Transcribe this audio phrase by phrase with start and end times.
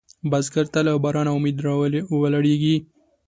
[0.31, 2.75] بزګر ته له بارانه امید راولاړېږي